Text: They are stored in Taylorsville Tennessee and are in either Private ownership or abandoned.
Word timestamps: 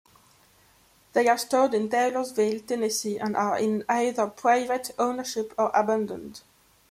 They 1.13 1.27
are 1.27 1.37
stored 1.37 1.75
in 1.75 1.87
Taylorsville 1.87 2.61
Tennessee 2.61 3.19
and 3.19 3.35
are 3.35 3.59
in 3.59 3.85
either 3.87 4.25
Private 4.25 4.95
ownership 4.97 5.53
or 5.59 5.69
abandoned. 5.75 6.41